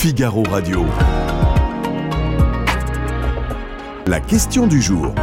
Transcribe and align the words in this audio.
Figaro 0.00 0.42
Radio. 0.44 0.86
La 4.06 4.18
question 4.20 4.66
du 4.66 4.80
jour. 4.80 5.14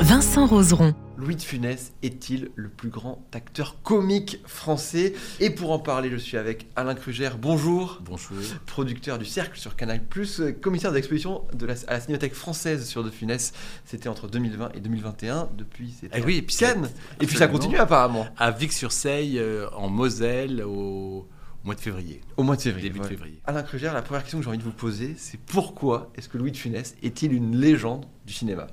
Vincent 0.00 0.46
Roseron. 0.46 0.94
Louis 1.18 1.36
de 1.36 1.42
Funès 1.42 1.92
est-il 2.02 2.50
le 2.56 2.70
plus 2.70 2.88
grand 2.88 3.22
acteur 3.32 3.76
comique 3.82 4.40
français? 4.46 5.12
Et 5.40 5.50
pour 5.50 5.72
en 5.72 5.78
parler, 5.78 6.08
je 6.10 6.16
suis 6.16 6.38
avec 6.38 6.66
Alain 6.74 6.94
Krugère. 6.94 7.36
Bonjour. 7.36 7.98
Bonjour. 8.02 8.38
Producteur 8.66 9.18
du 9.18 9.26
Cercle 9.26 9.58
sur 9.58 9.76
Canal+, 9.76 10.00
commissaire 10.62 10.90
d'exposition 10.92 11.42
de 11.52 11.66
la, 11.66 11.74
à 11.88 11.92
la 11.92 12.00
Cinémathèque 12.00 12.34
française 12.34 12.88
sur 12.88 13.04
De 13.04 13.10
Funès. 13.10 13.52
C'était 13.84 14.08
entre 14.08 14.26
2020 14.26 14.70
et 14.74 14.80
2021. 14.80 15.50
Depuis, 15.56 15.94
c'était 16.00 16.18
Eh 16.18 16.24
oui, 16.24 16.38
et 16.38 16.42
puis 16.42 16.56
Cannes. 16.56 16.86
ça- 16.86 16.90
Et 17.20 17.26
puis 17.26 17.36
ça 17.36 17.46
continue 17.46 17.76
apparemment. 17.76 18.26
À 18.38 18.50
Vic-sur-Seille, 18.50 19.38
euh, 19.38 19.68
en 19.76 19.90
Moselle, 19.90 20.64
au 20.64 21.28
mois 21.64 21.74
de 21.74 21.80
février. 21.80 22.20
Au 22.36 22.42
mois 22.42 22.56
de 22.56 22.60
février. 22.62 22.88
Début 22.88 22.98
de 22.98 23.04
ouais. 23.04 23.08
février. 23.10 23.40
Alain 23.44 23.62
Krugère, 23.62 23.92
la 23.94 24.02
première 24.02 24.22
question 24.22 24.38
que 24.38 24.44
j'ai 24.44 24.48
envie 24.48 24.58
de 24.58 24.62
vous 24.64 24.72
poser, 24.72 25.14
c'est 25.16 25.38
pourquoi 25.38 26.10
est-ce 26.16 26.28
que 26.28 26.38
Louis 26.38 26.50
de 26.52 26.56
Funès 26.56 26.96
est-il 27.02 27.32
une 27.32 27.56
légende 27.56 28.06
du 28.26 28.32
cinéma? 28.32 28.66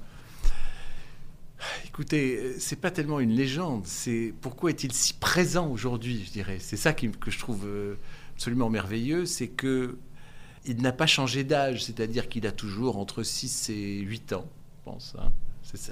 Écoutez, 1.86 2.38
euh, 2.38 2.56
c'est 2.58 2.78
pas 2.78 2.90
tellement 2.90 3.20
une 3.20 3.32
légende, 3.36 3.86
c'est 3.86 4.34
pourquoi 4.42 4.70
est-il 4.70 4.94
si 4.94 5.14
présent 5.14 5.68
aujourd'hui, 5.70 6.24
je 6.26 6.32
dirais? 6.32 6.58
C'est 6.60 6.78
ça 6.78 6.94
qui- 6.94 7.12
que 7.12 7.30
je 7.32 7.38
trouve 7.40 7.66
euh, 7.66 7.96
absolument 8.34 8.70
merveilleux, 8.70 9.26
c'est 9.26 9.48
que 9.50 9.98
il 10.66 10.82
n'a 10.82 10.92
pas 10.94 11.08
changé 11.08 11.44
d'âge, 11.44 11.84
c'est-à-dire 11.84 12.30
qu'il 12.30 12.46
a 12.48 12.52
toujours 12.52 12.98
entre 12.98 13.24
6 13.24 13.70
et 13.70 14.00
8 14.00 14.34
ans, 14.34 14.46
je 14.80 14.84
pense. 14.92 15.16
hein. 15.20 15.32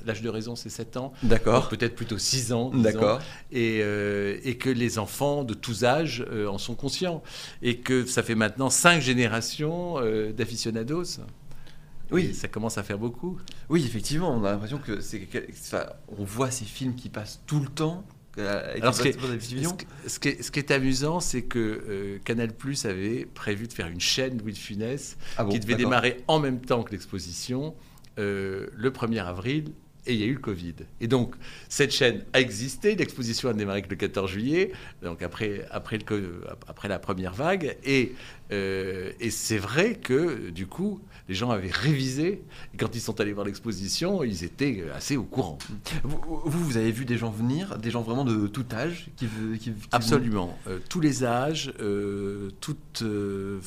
L'âge 0.05 0.21
de 0.21 0.30
raison, 0.30 0.55
c'est 0.55 0.70
7 0.70 0.98
ans. 0.98 1.13
D'accord. 1.23 1.70
Peut-être 1.70 1.95
plutôt 1.95 2.17
6 2.17 2.52
ans. 2.53 2.71
D'accord. 2.73 3.20
et, 3.52 3.80
euh, 3.84 4.38
et 4.43 4.57
que 4.57 4.70
les 4.70 4.98
enfants 4.98 5.43
de 5.43 5.53
tous 5.53 5.84
âges 5.84 6.26
euh, 6.31 6.48
en 6.48 6.57
sont 6.57 6.73
conscients. 6.76 7.21
Et 7.62 7.77
que 7.77 8.05
ça 8.05 8.23
fait 8.23 8.34
maintenant 8.35 8.70
cinq 8.71 9.02
générations 9.02 9.99
euh, 9.99 10.32
d'aficionados. 10.34 11.20
Oui. 12.12 12.27
Et 12.29 12.34
ça 12.34 12.48
commence 12.48 12.77
à 12.77 12.84
faire 12.84 12.98
beaucoup. 12.98 13.37
Oui, 13.70 13.84
effectivement, 13.85 14.32
on 14.32 14.43
a 14.46 14.51
l'impression 14.51 14.77
que 14.79 15.01
c'est. 15.01 15.27
enfin, 15.51 15.85
on 16.18 16.24
voit 16.24 16.49
ces 16.52 16.65
films 16.65 16.96
qui 16.96 17.09
passent 17.09 17.41
tout 17.46 17.59
le 17.59 17.68
temps. 17.68 18.04
euh, 18.37 18.76
Alors, 18.81 18.93
ce 18.96 19.02
qui, 19.02 19.09
est, 19.09 19.18
ce- 20.07 20.20
qui 20.20 20.29
est- 20.29 20.41
ce 20.41 20.49
qui 20.52 20.59
est 20.59 20.71
amusant, 20.71 21.20
c'est 21.20 21.41
que 21.43 21.59
euh, 21.59 22.18
Canal 22.24 22.54
Plus 22.54 22.85
avait 22.85 23.26
prévu 23.26 23.68
de 23.68 23.74
faire 23.74 23.87
une 23.87 23.99
chaîne 23.99 24.37
Louis 24.40 24.54
de 24.54 24.57
Funès 24.57 25.18
Ah 25.37 25.43
bon, 25.43 25.49
qui 25.52 25.59
devait 25.59 25.76
démarrer 25.76 26.24
en 26.27 26.40
même 26.40 26.62
temps 26.62 26.84
que 26.84 26.91
l'exposition 26.91 27.76
euh, 28.18 28.68
le 28.76 28.90
1er 28.91 29.23
avril. 29.26 29.71
Et 30.10 30.13
il 30.13 30.21
y 30.21 30.23
a 30.23 30.27
eu 30.27 30.35
le 30.35 30.40
Covid. 30.40 30.73
Et 31.01 31.10
donc, 31.10 31.35
cette 31.68 31.91
chaîne 31.91 32.24
a 32.32 32.40
existé. 32.40 32.96
L'exposition 32.96 33.49
a 33.49 33.54
démarré 33.54 33.84
le 33.90 33.93
14 33.93 34.32
juillet, 34.32 34.71
donc 35.04 35.21
après, 35.21 35.65
après, 35.70 35.98
le, 35.98 36.05
co- 36.05 36.48
après 36.65 36.87
la 36.87 36.98
première 36.98 37.34
vague. 37.34 37.76
Et, 37.84 38.13
euh, 38.54 39.12
et 39.20 39.29
c'est 39.32 39.57
vrai 39.57 39.96
que, 39.96 40.49
du 40.49 40.65
coup, 40.65 41.01
les 41.27 41.35
gens 41.35 41.49
avaient 41.51 41.70
révisé. 41.71 42.41
Et 42.74 42.77
quand 42.77 42.96
ils 42.96 43.01
sont 43.01 43.20
allés 43.20 43.34
voir 43.34 43.46
l'exposition, 43.46 44.24
ils 44.24 44.46
étaient 44.46 44.85
assez 44.96 45.18
au 45.18 45.24
courant. 45.24 45.57
Vous, 46.05 46.21
vous, 46.46 46.77
avez 46.77 46.91
vu 46.93 47.04
des 47.04 47.18
gens 47.18 47.29
venir, 47.29 47.77
des 47.77 47.91
gens 47.91 48.02
vraiment 48.02 48.24
de 48.24 48.48
tout 48.48 48.65
âge 48.71 49.09
qui, 49.18 49.27
qui, 49.59 49.71
qui 49.74 49.74
Absolument. 49.91 50.57
Euh, 50.70 50.79
tous 50.87 51.02
les 51.02 51.26
âges, 51.26 51.74
euh, 51.81 52.49
toutes, 52.62 53.02
euh, 53.02 53.59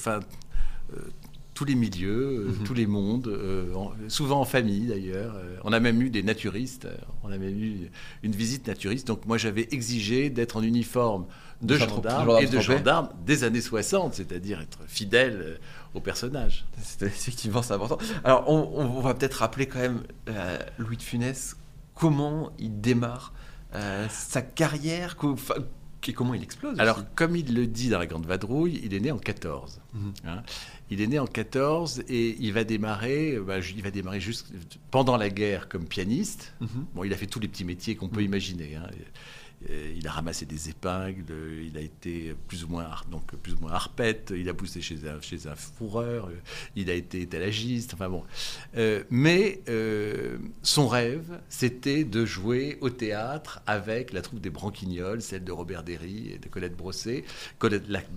tous 1.61 1.67
les 1.67 1.75
milieux, 1.75 2.47
euh, 2.49 2.53
Mhm. 2.59 2.65
tous 2.65 2.73
les 2.73 2.87
mondes, 2.87 3.27
euh, 3.29 3.75
en- 3.75 3.93
souvent 4.09 4.41
en 4.41 4.47
famille 4.47 4.87
d'ailleurs. 4.87 5.35
Euh, 5.37 5.59
on 5.63 5.75
a 5.75 5.79
même 5.81 6.01
eu 6.01 6.09
des 6.09 6.23
naturistes, 6.23 6.89
on 7.23 7.31
a 7.31 7.37
même 7.37 7.55
eu 7.63 7.91
une 8.23 8.33
visite 8.33 8.67
naturiste. 8.67 9.07
Donc 9.09 9.27
moi 9.27 9.37
j'avais 9.37 9.69
exigé 9.71 10.31
d'être 10.31 10.57
en 10.57 10.63
uniforme 10.63 11.27
de 11.61 11.75
gendarme- 11.77 12.41
et 12.41 12.47
de 12.47 12.59
gendarme 12.61 13.11
des 13.27 13.45
années 13.45 13.61
60, 13.61 14.15
c'est-à-dire 14.15 14.63
être 14.63 14.79
fidèle 14.87 15.59
au 15.93 16.01
personnage. 16.01 16.65
C'est 16.83 17.03
effectivement 17.03 17.61
c'est 17.61 17.75
important. 17.75 17.99
Alors 18.25 18.49
on, 18.49 19.03
va 19.03 19.13
peut-être 19.13 19.35
rappeler 19.35 19.67
quand 19.67 19.81
même 19.81 20.01
euh, 20.31 20.57
Louis 20.79 20.97
de 20.97 21.03
Funès 21.03 21.57
comment 21.95 22.53
il 22.59 22.81
démarre 22.81 23.35
euh, 23.75 24.07
sa 24.09 24.41
carrière, 24.41 25.17
et 26.09 26.13
comment 26.13 26.35
il 26.35 26.43
explose. 26.43 26.79
Alors, 26.81 26.99
aussi. 26.99 27.07
comme 27.15 27.37
il 27.37 27.55
le 27.55 27.67
dit 27.67 27.89
dans 27.89 27.99
La 27.99 28.07
Grande 28.07 28.27
Vadrouille, 28.27 28.81
il 28.83 28.95
est 28.95 29.01
né 29.01 29.11
en 29.13 29.19
14. 29.19 29.81
Mhm. 29.93 30.13
hein. 30.27 30.43
Il 30.91 31.01
est 31.01 31.07
né 31.07 31.19
en 31.19 31.27
14 31.27 32.03
et 32.09 32.37
il 32.41 32.53
va 32.53 32.65
démarrer, 32.65 33.39
bah, 33.39 33.59
il 33.59 33.83
va 33.83 33.91
démarrer 33.91 34.21
juste 34.21 34.53
pendant 34.91 35.17
la 35.17 35.31
guerre 35.31 35.69
comme 35.69 35.85
pianiste. 35.87 36.53
Mhm. 36.61 36.69
Bon, 36.95 37.05
il 37.05 37.13
a 37.13 37.17
fait 37.17 37.27
tous 37.27 37.39
les 37.41 37.49
petits 37.49 37.65
métiers 37.65 37.95
qu'on 37.97 38.09
peut 38.09 38.23
imaginer. 38.23 38.75
hein. 38.77 38.89
Euh, 39.69 39.95
Il 39.97 40.07
a 40.07 40.13
ramassé 40.13 40.47
des 40.47 40.71
épingles, 40.71 41.25
il 41.63 41.77
a 41.77 41.81
été 41.81 42.35
plus 42.49 42.65
ou 42.65 42.69
moins, 42.69 42.89
donc 43.11 43.35
plus 43.37 43.53
ou 43.55 43.59
moins 43.61 43.73
arpette, 43.73 44.33
il 44.35 44.49
a 44.49 44.55
poussé 44.55 44.81
chez 44.81 44.97
un, 45.07 45.21
chez 45.21 45.47
un 45.47 45.55
fourreur, 45.55 46.29
euh, 46.29 46.35
il 46.77 46.89
a 46.89 46.95
été 46.95 47.21
étalagiste, 47.21 47.93
enfin 47.95 48.09
bon. 48.09 48.25
Euh, 48.77 49.05
mais 49.11 49.61
euh, 49.69 50.39
son 50.63 50.89
rêve, 50.89 51.41
c'était 51.49 52.05
de 52.05 52.25
jouer 52.25 52.79
au 52.81 52.91
théâtre 52.91 53.61
avec 53.67 54.13
la 54.13 54.23
troupe 54.23 54.41
des 54.41 54.51
Branquignoles, 54.51 55.21
celle 55.21 55.45
de 55.45 55.53
Robert 55.53 55.83
Derry 55.83 56.31
et 56.33 56.39
de 56.39 56.49
Colette 56.49 56.77
Brossé, 56.77 57.25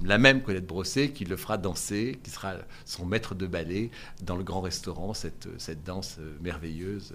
la, 0.03 0.17
même 0.17 0.41
Colette 0.41 0.65
Brossé 0.65 1.11
qui 1.11 1.25
le 1.25 1.35
fera 1.35 1.57
danser, 1.57 2.19
qui 2.23 2.29
sera 2.29 2.55
son 2.85 3.05
maître 3.05 3.35
de 3.35 3.47
ballet 3.47 3.89
dans 4.21 4.35
le 4.35 4.43
grand 4.43 4.61
restaurant, 4.61 5.13
cette, 5.13 5.47
cette 5.57 5.83
danse 5.83 6.17
euh, 6.19 6.33
merveilleuse. 6.41 7.13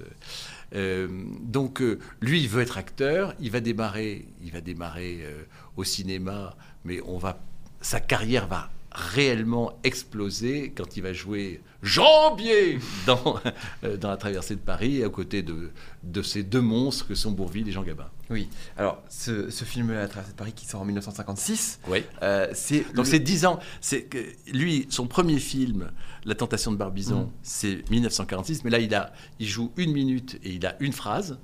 Euh, 0.75 1.09
donc 1.41 1.81
euh, 1.81 1.99
lui, 2.21 2.43
il 2.43 2.49
veut 2.49 2.63
être 2.63 2.79
acteur, 2.79 3.35
il 3.41 3.51
va 3.51 3.61
démarrer, 3.61 4.18
il 4.43 4.51
va 4.53 4.61
démarrer 4.61 5.19
euh, 5.23 5.43
au 5.77 5.85
cinéma, 5.85 6.57
mais 6.85 7.01
on 7.07 7.19
va, 7.19 7.39
sa 7.81 8.01
carrière 8.01 8.47
va 8.47 8.71
réellement 8.91 9.79
exploser 9.85 10.73
quand 10.75 10.97
il 10.97 11.03
va 11.03 11.13
jouer 11.13 11.61
Jambier 11.83 12.79
dans, 13.07 13.39
euh, 13.85 13.97
dans 13.97 14.09
la 14.09 14.17
traversée 14.17 14.57
de 14.57 14.61
Paris, 14.61 15.05
à 15.05 15.09
côté 15.11 15.43
de, 15.43 15.71
de 16.03 16.23
ces 16.23 16.43
deux 16.43 16.63
monstres 16.63 17.07
que 17.07 17.15
sont 17.15 17.31
Bourville 17.31 17.69
et 17.69 17.73
Jean 17.73 17.83
Gabin. 17.85 18.09
Oui. 18.31 18.49
Alors 18.77 19.01
ce, 19.09 19.51
ce 19.51 19.65
film 19.65 19.93
La 19.93 20.09
traversée 20.09 20.33
de 20.33 20.37
Paris 20.39 20.53
qui 20.55 20.67
sort 20.67 20.81
en 20.81 20.85
1956, 20.87 21.81
Oui. 21.89 22.03
euh, 22.23 22.49
c'est 22.55 22.81
Donc 22.95 23.05
le- 23.05 23.11
c'est 23.13 23.21
10 23.21 23.47
ans. 23.47 23.61
C'est 23.81 24.03
que 24.05 24.19
lui, 24.53 24.87
son 24.91 25.07
premier 25.07 25.39
film, 25.39 25.91
La 26.25 26.35
Tentation 26.35 26.73
de 26.73 26.77
Barbizon, 26.77 27.25
Mm. 27.25 27.31
c'est 27.43 27.91
1946. 27.91 28.65
Mais 28.65 28.71
là, 28.71 28.79
il 28.81 28.95
a, 28.95 29.13
il 29.39 29.47
joue 29.47 29.71
une 29.77 29.93
minute 29.93 30.41
et 30.43 30.51
il 30.55 30.67
a 30.67 30.77
une 30.81 30.93
phrase. 30.93 31.39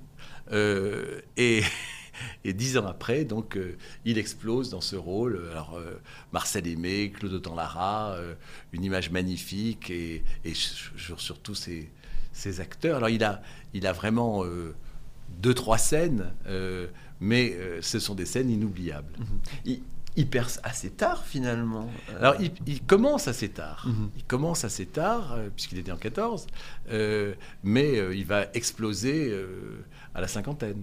Euh, 0.53 1.21
et 1.37 1.63
et 2.45 2.53
dix 2.53 2.77
ans 2.79 2.87
après, 2.87 3.25
donc, 3.25 3.57
euh, 3.57 3.77
il 4.05 4.19
explose 4.19 4.71
dans 4.71 4.81
ce 4.81 4.97
rôle. 4.97 5.49
Alors 5.51 5.75
euh, 5.77 6.01
Marcel 6.33 6.67
Aimé, 6.67 7.11
Claude 7.15 7.33
Autant-Lara, 7.35 8.13
euh, 8.15 8.35
une 8.73 8.85
image 8.85 9.11
magnifique 9.11 9.91
et, 9.91 10.23
et 10.45 10.53
surtout 10.55 11.55
ses, 11.55 11.91
ses 12.33 12.61
acteurs. 12.61 12.97
Alors 12.97 13.09
il 13.11 13.23
a, 13.25 13.43
il 13.75 13.87
a 13.87 13.93
vraiment 13.93 14.45
deux 15.41 15.55
trois 15.55 15.79
scènes, 15.79 16.33
mais 17.21 17.57
ce 17.81 17.99
sont 17.99 18.15
des 18.15 18.27
scènes 18.27 18.51
inoubliables. 18.51 19.13
il, 19.65 19.81
il 20.17 20.29
perce 20.29 20.61
assez 20.63 20.91
tard 20.91 21.25
finalement. 21.25 21.91
Alors, 22.21 22.37
il, 22.41 22.53
il 22.67 22.81
commence 22.83 23.27
assez 23.27 23.49
tard. 23.49 23.85
Mhm. 23.89 24.11
Il 24.17 24.23
commence 24.25 24.65
assez 24.65 24.87
tard, 24.87 25.37
puisqu'il 25.57 25.79
était 25.79 25.91
en 25.91 25.97
14, 25.97 26.47
euh, 26.91 27.35
mais 27.65 27.99
euh, 27.99 28.15
il 28.15 28.25
va 28.25 28.47
exploser 28.55 29.31
euh, 29.33 29.83
à 30.15 30.21
la 30.21 30.29
cinquantaine. 30.29 30.83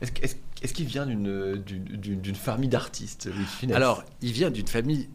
Que- 0.00 0.24
est-ce- 0.24 0.34
est-ce 0.62 0.72
qu'il 0.74 0.86
vient 0.86 1.06
d'une 1.06 2.34
famille 2.34 2.68
d'artistes, 2.68 3.26
Louis 3.26 3.72
Alors, 3.74 4.04
il 4.20 4.32
vient 4.32 4.50
d'une 4.50 4.68
famille 4.68 5.08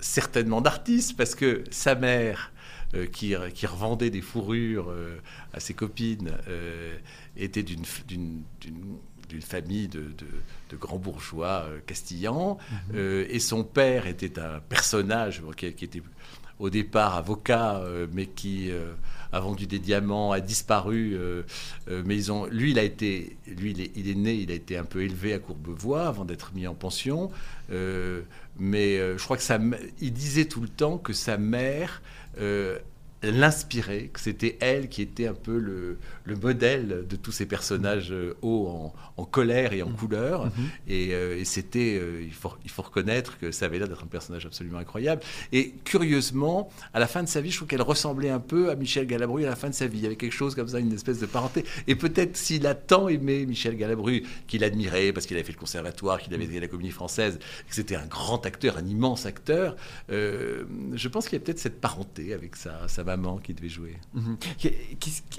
certainement 0.00 0.60
d'artistes, 0.60 1.16
parce 1.16 1.34
que 1.34 1.64
sa 1.70 1.94
mère, 1.94 2.52
euh, 2.94 3.06
qui, 3.06 3.34
qui 3.54 3.66
revendait 3.66 4.10
des 4.10 4.20
fourrures 4.20 4.90
euh, 4.90 5.16
à 5.54 5.60
ses 5.60 5.74
copines, 5.74 6.32
euh, 6.48 6.96
était 7.36 7.62
d'une 7.62 7.84
famille 9.40 9.88
de, 9.88 10.00
de- 10.00 10.26
de 10.70 10.76
grands 10.76 10.98
bourgeois 10.98 11.66
castillans, 11.86 12.58
Euh, 12.94 13.26
et 13.30 13.38
son 13.38 13.64
père 13.64 14.06
était 14.06 14.38
un 14.38 14.60
personnage 14.60 15.42
qui 15.56 15.66
était 15.66 16.02
au 16.58 16.70
départ 16.70 17.16
avocat, 17.16 17.78
euh, 17.80 18.06
mais 18.12 18.26
qui 18.26 18.70
euh, 18.70 18.92
a 19.32 19.40
vendu 19.40 19.66
des 19.66 19.78
diamants, 19.78 20.32
a 20.32 20.40
disparu. 20.40 21.14
euh, 21.14 21.42
mais 22.04 22.16
ils 22.16 22.30
ont, 22.32 22.46
lui, 22.46 22.70
il 22.72 22.78
a 22.78 22.82
été, 22.82 23.36
lui, 23.46 23.72
il 23.96 24.08
est, 24.10 24.14
né, 24.14 24.34
il 24.34 24.50
a 24.50 24.54
été 24.54 24.76
un 24.76 24.84
peu 24.84 25.02
élevé 25.02 25.32
à 25.34 25.38
Courbevoie 25.38 26.06
avant 26.06 26.24
d'être 26.24 26.52
mis 26.54 26.66
en 26.66 26.74
pension. 26.74 27.30
Mais 28.58 28.98
je 28.98 29.22
crois 29.24 29.36
que 29.36 29.52
m- 29.52 29.76
il 30.00 30.12
disait 30.12 30.44
tout 30.44 30.60
le 30.60 30.68
temps 30.68 30.98
que 30.98 31.12
sa 31.12 31.36
mère 31.38 32.02
l'inspirait, 33.22 34.10
que 34.12 34.20
c'était 34.20 34.56
elle 34.60 34.88
qui 34.88 35.02
était 35.02 35.26
un 35.26 35.34
peu 35.34 35.58
le, 35.58 35.98
le, 36.24 36.36
modèle 36.36 37.06
de 37.08 37.16
tous 37.16 37.32
ces 37.32 37.46
personnages 37.46 38.10
euh, 38.10 38.34
hauts 38.42 38.66
en, 38.68 38.94
en 39.16 39.24
colère 39.24 39.72
et 39.72 39.82
en 39.82 39.90
couleur. 39.90 40.46
Mhm. 40.46 40.52
Et, 40.88 41.08
euh, 41.12 41.38
et 41.38 41.44
c'était, 41.44 41.98
euh, 42.00 42.22
il, 42.22 42.32
faut, 42.32 42.52
il 42.64 42.70
faut 42.70 42.82
reconnaître 42.82 43.38
que 43.38 43.52
ça 43.52 43.66
avait 43.66 43.78
l'air 43.78 43.88
d'être 43.88 44.02
un 44.02 44.08
personnage 44.08 44.46
absolument 44.46 44.78
incroyable. 44.78 45.22
Et 45.52 45.74
curieusement, 45.84 46.70
à 46.94 47.00
la 47.00 47.06
fin 47.06 47.22
de 47.22 47.28
sa 47.28 47.40
vie, 47.40 47.50
je 47.50 47.56
trouve 47.56 47.68
qu'elle 47.68 47.82
ressemblait 47.82 48.30
un 48.30 48.40
peu 48.40 48.70
à 48.70 48.74
Michel 48.74 49.06
Galabru 49.06 49.44
à 49.44 49.50
la 49.50 49.56
fin 49.56 49.68
de 49.68 49.74
sa 49.74 49.86
vie. 49.86 49.98
Il 49.98 50.04
y 50.04 50.06
avait 50.06 50.16
quelque 50.16 50.32
chose 50.32 50.54
comme 50.54 50.68
ça, 50.68 50.78
une 50.78 50.92
espèce 50.92 51.20
de 51.20 51.26
parenté. 51.26 51.64
Et 51.86 51.94
peut-être 51.94 52.36
s'il 52.36 52.66
a 52.66 52.74
tant 52.74 53.08
aimé 53.08 53.46
Michel 53.46 53.76
Galabru, 53.76 54.24
qu'il 54.46 54.64
admirait 54.64 55.12
parce 55.12 55.26
qu'il 55.26 55.36
avait 55.36 55.44
fait 55.44 55.52
le 55.52 55.58
conservatoire, 55.58 56.20
qu'il 56.20 56.34
avait 56.34 56.46
fait 56.46 56.60
la 56.60 56.68
comédie 56.68 56.90
française, 56.90 57.38
que 57.38 57.74
c'était 57.74 57.96
un 57.96 58.06
grand 58.06 58.44
acteur, 58.46 58.76
un 58.78 58.86
immense 58.86 59.26
acteur, 59.26 59.76
euh, 60.10 60.64
je 60.94 61.08
pense 61.08 61.28
qu'il 61.28 61.38
y 61.38 61.42
a 61.42 61.44
peut-être 61.44 61.58
cette 61.58 61.80
parenté 61.80 62.32
avec 62.32 62.56
sa, 62.56 62.88
sa 62.88 63.04
qui 63.38 63.54
devait 63.54 63.68
jouer. 63.68 63.96
Mhm. 64.14 64.36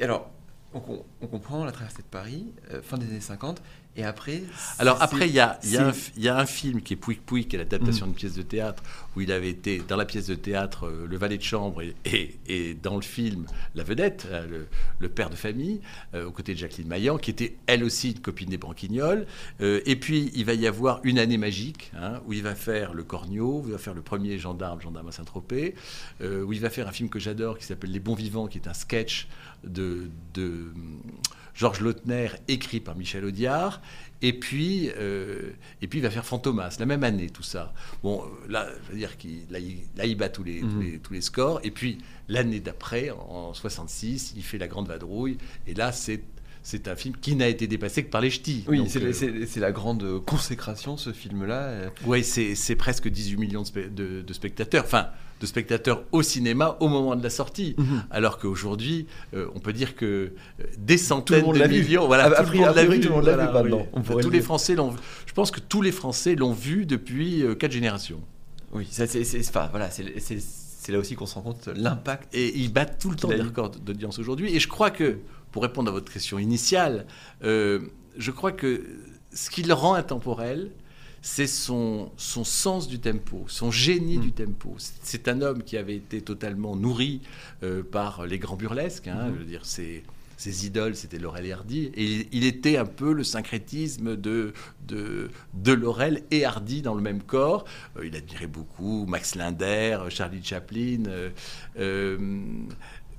Alors, 0.01 0.29
on, 0.73 1.03
on 1.21 1.27
comprend 1.27 1.63
la 1.65 1.71
traversée 1.71 2.01
de 2.01 2.07
Paris, 2.07 2.53
euh, 2.71 2.81
fin 2.81 2.97
des 2.97 3.05
années 3.07 3.19
50, 3.21 3.61
et 3.95 4.03
après. 4.03 4.43
Alors 4.79 5.01
après, 5.01 5.27
il 5.29 5.35
y 5.35 5.39
a, 5.39 5.59
il 5.63 5.69
y, 5.71 5.77
a 5.77 5.87
un 5.87 5.93
y 6.17 6.27
a 6.27 6.45
film 6.45 6.81
qui 6.81 6.93
est 6.93 6.97
Pouic 6.97 7.21
Pouic, 7.25 7.47
qui 7.49 7.55
est 7.55 7.59
l'adaptation 7.59 8.05
Mm. 8.05 8.09
d'une 8.09 8.15
pièce 8.15 8.33
de 8.33 8.41
théâtre, 8.41 8.81
où 9.15 9.21
il 9.21 9.31
avait 9.31 9.49
été, 9.49 9.81
dans 9.87 9.95
la 9.97 10.05
pièce 10.05 10.27
de 10.27 10.35
théâtre, 10.35 10.87
euh, 10.87 11.05
le 11.07 11.15
valet 11.17 11.37
de 11.37 11.43
chambre, 11.43 11.81
et, 11.83 11.95
et- 12.05 12.39
et 12.47 12.73
dans 12.73 12.95
le 12.95 13.01
film, 13.03 13.45
la 13.75 13.83
vedette, 13.83 14.27
euh, 14.31 14.47
le, 14.47 14.67
le 14.99 15.09
père 15.09 15.29
de 15.29 15.35
famille, 15.35 15.79
euh, 16.15 16.25
aux 16.25 16.31
côtés 16.31 16.53
de 16.53 16.59
Jacqueline 16.59 16.87
Maillan, 16.87 17.17
qui 17.17 17.29
était 17.29 17.55
elle 17.67 17.83
aussi 17.83 18.11
une 18.11 18.19
copine 18.19 18.49
des 18.49 18.57
Branquignoles. 18.57 19.27
Et 19.61 19.95
puis, 19.95 20.31
il 20.33 20.45
va 20.45 20.53
y 20.55 20.65
avoir 20.67 20.99
une 21.03 21.19
année 21.19 21.37
magique, 21.37 21.91
hein, 21.95 22.19
où 22.25 22.33
il 22.33 22.41
va 22.43 22.55
faire 22.55 22.93
le 22.93 23.03
Cornio, 23.03 23.61
où 23.61 23.67
il 23.67 23.71
va 23.73 23.77
faire 23.77 23.93
le 23.93 24.01
premier 24.01 24.37
gendarme, 24.39 24.81
gendarme 24.81 25.07
à 25.07 25.11
Saint-Tropez, 25.11 25.75
où 26.21 26.51
il 26.53 26.59
va 26.59 26.69
faire 26.69 26.87
un 26.87 26.91
film 26.91 27.09
que 27.09 27.19
j'adore, 27.19 27.57
qui 27.57 27.65
s'appelle 27.65 27.91
Les 27.91 27.99
Bons 27.99 28.15
Vivants, 28.15 28.47
qui 28.47 28.57
est 28.57 28.67
un 28.67 28.73
sketch 28.73 29.27
de... 29.63 30.09
de 30.33 30.73
Georges 31.53 31.81
Lautner, 31.81 32.29
écrit 32.47 32.79
par 32.79 32.95
Michel 32.95 33.25
Audiard. 33.25 33.81
Et 34.21 34.31
puis, 34.31 34.89
euh, 34.97 35.51
et 35.81 35.87
puis 35.87 35.99
il 35.99 36.01
va 36.01 36.09
faire 36.09 36.25
Fantomas, 36.25 36.77
la 36.79 36.85
même 36.85 37.03
année, 37.03 37.29
tout 37.29 37.43
ça. 37.43 37.73
Bon, 38.03 38.23
là, 38.47 38.69
je 38.87 38.91
veux 38.93 38.97
dire 38.97 39.17
qu'il 39.17 39.41
là, 39.51 39.59
il, 39.59 39.79
là, 39.97 40.05
il 40.05 40.15
bat 40.15 40.29
tous 40.29 40.43
les, 40.43 40.61
tous 40.61 40.67
Mhm. 40.67 40.81
les, 40.81 40.99
tous 40.99 41.13
les 41.13 41.21
scores. 41.21 41.59
Et 41.63 41.71
puis, 41.71 41.97
l'année 42.29 42.61
d'après, 42.61 43.09
en 43.11 43.53
66, 43.53 44.33
il 44.37 44.43
fait 44.43 44.57
La 44.57 44.67
Grande 44.69 44.87
Vadrouille. 44.87 45.37
Et 45.67 45.73
là, 45.73 45.91
c'est, 45.91 46.21
c'est 46.63 46.87
un 46.87 46.95
film 46.95 47.15
qui 47.21 47.35
n'a 47.35 47.47
été 47.49 47.67
dépassé 47.67 48.03
que 48.03 48.09
par 48.09 48.21
les 48.21 48.29
ch'tis. 48.29 48.63
Oui, 48.67 48.83
c'est 48.87 49.03
euh, 49.03 49.11
c'est- 49.13 49.59
la 49.59 49.71
grande 49.71 50.23
consécration, 50.25 50.97
ce 50.97 51.11
film-là. 51.11 51.89
ouais, 52.05 52.23
c'est, 52.23 52.55
presque 52.75 53.07
18 53.09 53.37
millions 53.37 53.61
de, 53.63 53.67
spe- 53.67 53.93
de- 53.93 54.21
de 54.21 54.33
spectateurs. 54.33 54.83
Enfin, 54.85 55.07
de 55.41 55.45
spectateurs 55.45 56.03
au 56.13 56.21
cinéma 56.21 56.77
au 56.79 56.87
moment 56.87 57.15
de 57.17 57.23
la 57.23 57.29
sortie. 57.29 57.75
Mhm. 57.77 58.03
Alors 58.11 58.37
qu'aujourd'hui, 58.37 59.07
euh, 59.33 59.47
on 59.55 59.59
peut 59.59 59.73
dire 59.73 59.95
que 59.95 60.05
euh, 60.05 60.63
des 60.77 60.97
centaines 60.97 61.43
de 61.51 61.57
vu. 61.67 61.81
millions, 61.81 62.07
voilà, 62.07 62.25
A- 62.25 62.43
tout, 62.45 62.51
le 62.53 62.59
monde 62.59 62.75
l'a 62.75 62.85
vu. 62.85 62.99
tout 63.01 63.09
le 63.09 63.15
monde 63.15 63.25
l'a 63.25 63.31
vu 63.33 63.37
voilà, 63.51 63.61
oui. 63.63 63.71
on 63.91 64.01
tous 64.21 64.27
le 64.29 64.33
les 64.35 64.39
dire. 64.39 64.45
Français 64.45 64.75
l'ont. 64.75 64.95
Je 65.25 65.33
pense 65.33 65.51
que 65.51 65.59
tous 65.59 65.81
les 65.81 65.91
Français 65.91 66.35
l'ont 66.35 66.53
vu 66.53 66.85
depuis 66.85 67.43
euh, 67.43 67.55
quatre 67.55 67.73
générations. 67.73 68.21
Oui, 68.71 68.87
ça, 68.89 69.05
c'est 69.05 69.25
c'est- 69.25 69.45
enfin, 69.49 69.67
voilà, 69.69 69.91
c'est- 69.91 70.17
c'est 70.19 70.37
c'est 70.39 70.91
là 70.93 70.97
aussi 70.99 71.15
qu'on 71.15 71.25
se 71.25 71.35
rend 71.35 71.41
compte 71.41 71.67
l'impact. 71.75 72.33
Et 72.33 72.57
ils 72.57 72.71
battent 72.71 72.99
tout 73.01 73.09
le 73.09 73.15
temps 73.17 73.27
des 73.29 73.41
records 73.41 73.71
d'audience 73.71 74.19
aujourd'hui. 74.19 74.53
Et 74.55 74.59
je 74.59 74.67
crois 74.69 74.91
que, 74.91 75.17
pour 75.53 75.63
répondre 75.63 75.89
à 75.89 75.93
votre 75.93 76.11
question 76.11 76.37
initiale, 76.39 77.05
euh, 77.43 77.79
je 78.17 78.31
crois 78.31 78.51
que 78.51 78.83
ce 79.31 79.49
qui 79.49 79.63
le 79.63 79.73
rend 79.73 79.93
intemporel, 79.93 80.71
c'est 81.21 81.47
son, 81.47 82.11
son 82.17 82.43
sens 82.43 82.87
du 82.89 82.99
tempo, 82.99 83.45
son 83.47 83.71
génie 83.71 84.17
du 84.17 84.33
tempo. 84.33 84.75
C'est- 84.77 84.93
C'est 85.03 85.27
un 85.29 85.41
homme 85.41 85.63
qui 85.63 85.77
avait 85.77 85.95
été 85.95 86.21
totalement 86.21 86.75
nourri 86.75 87.21
euh, 87.63 87.81
par 87.81 88.25
les 88.25 88.39
grands 88.39 88.57
burlesques. 88.57 89.07
hein. 89.07 89.27
Mhm. 89.29 89.33
Je 89.35 89.39
veux 89.39 89.45
dire, 89.45 89.65
ses, 89.65 90.03
ses 90.35 90.65
idoles, 90.65 90.95
c'était 90.95 91.19
Laurel 91.19 91.45
et 91.45 91.53
Hardy. 91.53 91.91
Et 91.95 92.27
il, 92.33 92.43
était 92.43 92.75
un 92.75 92.85
peu 92.85 93.13
le 93.13 93.23
syncrétisme 93.23 94.17
de, 94.17 94.51
de, 94.87 95.29
de 95.53 95.71
Laurel 95.71 96.23
et 96.31 96.43
Hardy 96.43 96.81
dans 96.81 96.95
le 96.95 97.01
même 97.01 97.23
corps. 97.23 97.63
Euh, 97.97 98.05
il 98.05 98.15
admirait 98.17 98.47
beaucoup 98.47 99.05
Max 99.07 99.35
Linder, 99.35 99.99
Charlie 100.09 100.43
Chaplin. 100.43 101.03
euh, 101.77 102.17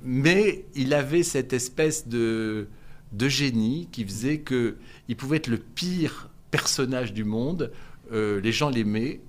mais 0.04 0.64
il 0.74 0.92
avait 0.94 1.22
cette 1.22 1.52
espèce 1.52 2.06
de, 2.06 2.68
de 3.12 3.28
génie 3.28 3.88
qui 3.90 4.04
faisait 4.04 4.38
que 4.38 4.76
il 5.08 5.16
pouvait 5.16 5.38
être 5.38 5.48
le 5.48 5.58
pire 5.58 6.30
personnage 6.50 7.12
du 7.12 7.24
monde. 7.24 7.72
Euh, 8.12 8.40
les 8.40 8.52
gens 8.52 8.68
l'aimaient. 8.70 9.20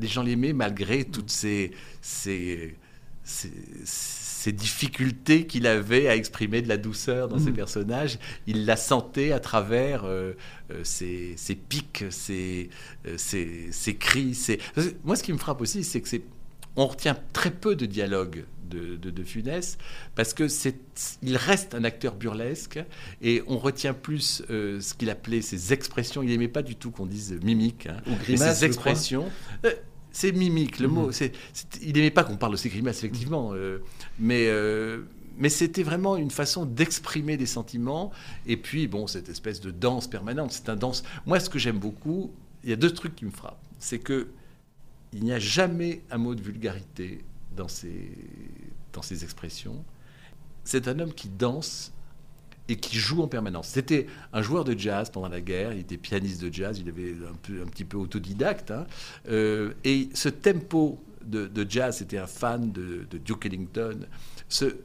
Les 0.00 0.08
gens 0.08 0.22
l'aimaient 0.22 0.52
malgré 0.52 1.04
toutes 1.04 1.30
ces, 1.30 1.70
ces, 2.00 2.74
ces, 3.22 3.52
ces 3.84 4.50
difficultés 4.52 5.46
qu'il 5.46 5.66
avait 5.68 6.08
à 6.08 6.16
exprimer 6.16 6.62
de 6.62 6.68
la 6.68 6.76
douceur 6.76 7.28
dans 7.28 7.38
ses 7.38 7.50
Mhm. 7.50 7.54
personnages. 7.56 8.18
Il 8.48 8.64
la 8.66 8.76
sentait 8.76 9.30
à 9.30 9.38
travers 9.38 10.04
euh, 10.04 10.32
euh, 10.72 10.80
ses, 10.82 11.36
pics, 11.68 12.04
ses, 12.10 12.68
cris. 14.00 14.36
Moi, 15.04 15.14
ce 15.16 15.22
qui 15.22 15.32
me 15.32 15.38
frappe 15.38 15.60
aussi, 15.60 15.84
c'est 15.84 16.00
que 16.00 16.08
c'est 16.08 16.22
on 16.76 16.86
retient 16.86 17.16
très 17.32 17.50
peu 17.50 17.76
de 17.76 17.86
dialogue 17.86 18.44
de, 18.70 18.96
de, 18.96 19.10
de 19.10 19.22
Funès 19.24 19.76
parce 20.14 20.32
que 20.32 20.48
c'est, 20.48 20.76
il 21.22 21.36
reste 21.36 21.74
un 21.74 21.84
acteur 21.84 22.14
burlesque 22.14 22.82
et 23.20 23.42
on 23.46 23.58
retient 23.58 23.92
plus 23.92 24.42
euh, 24.50 24.80
ce 24.80 24.94
qu'il 24.94 25.10
appelait 25.10 25.42
ses 25.42 25.72
expressions. 25.74 26.22
Il 26.22 26.30
n'aimait 26.30 26.48
pas 26.48 26.62
du 26.62 26.76
tout 26.76 26.90
qu'on 26.90 27.04
dise 27.06 27.38
mimique. 27.42 27.86
hein. 27.86 27.98
Ou 28.06 28.14
grimace, 28.16 28.58
ses 28.60 28.64
expressions. 28.64 29.30
euh, 29.66 29.72
c'est 30.10 30.32
mimique, 30.32 30.78
le 30.78 30.88
Mhm. 30.88 30.94
mot. 30.94 31.10
il 31.82 31.92
n'aimait 31.94 32.10
pas 32.10 32.24
qu'on 32.24 32.36
parle 32.36 32.52
de 32.52 32.56
ses 32.58 32.68
grimaces, 32.70 32.98
effectivement. 32.98 33.52
euh, 33.54 33.78
mais, 34.18 34.48
mais 35.38 35.48
c'était 35.48 35.82
vraiment 35.82 36.16
une 36.16 36.30
façon 36.30 36.64
d'exprimer 36.66 37.36
des 37.36 37.46
sentiments. 37.46 38.10
Et 38.46 38.56
puis, 38.56 38.86
bon, 38.88 39.06
cette 39.06 39.28
espèce 39.28 39.60
de 39.60 39.70
danse 39.70 40.08
permanente. 40.08 40.52
C'est 40.52 40.68
un 40.68 40.76
danse. 40.76 41.02
Moi, 41.26 41.40
ce 41.40 41.48
que 41.50 41.58
j'aime 41.58 41.78
beaucoup, 41.78 42.30
il 42.64 42.70
y 42.70 42.72
a 42.72 42.76
deux 42.76 42.90
trucs 42.92 43.14
qui 43.16 43.24
me 43.24 43.30
frappent. 43.30 43.62
C'est 43.78 43.98
que 43.98 44.28
il 45.12 45.24
n'y 45.24 45.32
a 45.32 45.38
jamais 45.38 46.02
un 46.10 46.18
mot 46.18 46.34
de 46.34 46.42
vulgarité 46.42 47.24
dans 47.56 47.68
ses, 47.68 48.10
dans 48.92 49.02
ses 49.02 49.24
expressions. 49.24 49.84
C'est 50.64 50.88
un 50.88 50.98
homme 50.98 51.12
qui 51.12 51.28
danse 51.28 51.92
et 52.68 52.76
qui 52.76 52.96
joue 52.96 53.22
en 53.22 53.28
permanence. 53.28 53.68
C'était 53.68 54.06
un 54.32 54.42
joueur 54.42 54.64
de 54.64 54.78
jazz 54.78 55.10
pendant 55.10 55.28
la 55.28 55.40
guerre, 55.40 55.72
il 55.72 55.80
était 55.80 55.96
pianiste 55.96 56.40
de 56.42 56.52
jazz, 56.52 56.78
il 56.78 56.88
avait 56.88 57.14
un, 57.28 57.66
petit 57.66 57.84
peu 57.84 57.96
autodidacte. 57.96 58.70
hein. 58.70 58.86
Euh, 59.28 59.72
et 59.84 60.08
ce 60.14 60.28
tempo 60.28 61.02
de, 61.24 61.46
de 61.46 61.66
jazz, 61.68 61.98
c'était 61.98 62.18
un 62.18 62.26
fan 62.26 62.70
de, 62.72 63.06
de 63.10 63.18
Duke 63.18 63.46
Ellington. 63.46 64.06
Ce, 64.48 64.76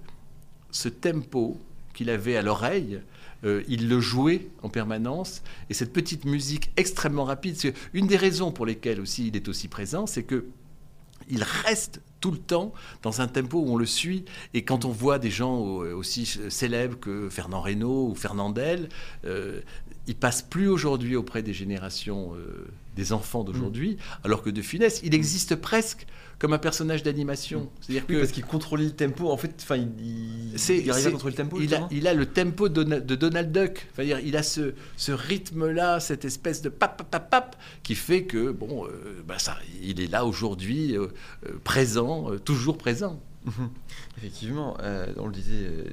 ce 0.72 0.90
tempo 0.90 1.58
qu'il 1.94 2.10
avait 2.10 2.36
à 2.38 2.42
l'oreille, 2.42 3.02
euh, 3.44 3.64
il 3.68 3.88
le 3.90 4.00
jouait 4.00 4.48
en 4.64 4.70
permanence. 4.70 5.42
Et 5.70 5.74
cette 5.74 5.94
petite 5.94 6.26
musique 6.26 6.72
extrêmement 6.78 7.26
rapide, 7.26 7.56
c'est 7.58 7.74
une 7.94 8.08
des 8.08 8.18
raisons 8.18 8.52
pour 8.52 8.66
lesquelles 8.66 9.00
aussi 9.00 9.28
il 9.28 9.36
est 9.36 9.48
aussi 9.48 9.68
présent, 9.68 10.08
c'est 10.08 10.24
que 10.24 10.46
il 11.30 11.44
reste 11.44 12.02
tout 12.20 12.32
le 12.32 12.38
temps 12.38 12.74
dans 13.04 13.22
un 13.22 13.28
tempo 13.28 13.60
où 13.60 13.74
on 13.74 13.78
le 13.78 13.86
suit. 13.86 14.26
Et 14.54 14.64
quand 14.64 14.86
on 14.86 14.92
voit 14.92 15.20
des 15.20 15.30
gens 15.30 15.60
aussi 15.60 16.26
célèbres 16.50 16.98
que 17.00 17.30
Fernand 17.30 17.62
Reynaud 17.62 18.10
ou 18.10 18.16
Fernandel, 18.16 18.90
euh, 19.26 19.62
ils 20.08 20.16
passent 20.16 20.42
plus 20.42 20.68
aujourd'hui 20.68 21.16
auprès 21.16 21.44
des 21.44 21.54
générations 21.54 22.34
euh, 22.36 22.66
des 22.96 23.14
enfants 23.14 23.44
d'aujourd'hui, 23.44 23.98
alors 24.24 24.42
que 24.42 24.50
De 24.50 24.62
Funès, 24.62 25.02
il 25.04 25.14
existe 25.14 25.56
presque 25.56 26.08
comme 26.40 26.54
un 26.54 26.58
personnage 26.58 27.04
d'animation. 27.04 27.70
C'est-à-dire 27.82 28.04
Oui, 28.10 28.16
que 28.16 28.20
parce 28.20 28.32
qu'il 28.32 28.46
contrôlait 28.46 28.86
le 28.86 28.92
tempo. 28.92 29.30
En 29.30 29.38
fait, 29.38 29.54
enfin, 29.62 29.76
il, 29.76 29.90
il, 30.00 30.86
il 30.86 30.92
à 30.92 31.12
contrôler 31.12 31.36
le 31.36 31.44
tempo. 31.44 31.60
il 31.60 31.74
a, 31.76 31.88
il 31.92 32.04
le 32.04 32.26
tempo 32.26 32.70
de 32.70 32.74
Donald, 32.74 33.06
de 33.06 33.16
Donald 33.16 33.52
Duck. 33.52 33.88
Enfin, 33.92 34.04
dire, 34.04 34.20
il 34.20 34.36
a 34.38 34.44
ce, 34.44 34.74
ce 34.98 35.12
rythme-là, 35.12 36.00
cette 36.00 36.26
espèce 36.26 36.62
de 36.62 36.70
pap, 36.70 36.98
pap, 36.98 37.10
pap, 37.10 37.30
pap, 37.30 37.56
qui 37.84 37.96
fait 37.96 38.24
que, 38.24 38.52
bon, 38.52 38.86
euh, 38.86 39.24
bah, 39.28 39.40
ça, 39.40 39.58
il 39.82 40.00
est 40.00 40.12
là 40.12 40.26
aujourd'hui, 40.26 40.96
euh, 40.96 41.08
présent, 41.64 42.32
toujours 42.46 42.78
présent. 42.78 43.20
Mhm. 43.48 43.70
Effectivement, 44.18 44.78
euh, 44.82 45.08
on 45.18 45.26
le 45.28 45.32
disait, 45.34 45.64
euh, 45.64 45.86